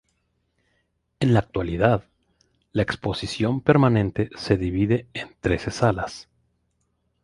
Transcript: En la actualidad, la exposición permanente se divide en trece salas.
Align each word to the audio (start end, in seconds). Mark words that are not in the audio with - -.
En 1.19 1.31
la 1.35 1.41
actualidad, 1.41 2.05
la 2.71 2.81
exposición 2.81 3.61
permanente 3.61 4.31
se 4.35 4.57
divide 4.57 5.05
en 5.13 5.35
trece 5.39 5.69
salas. 5.69 6.27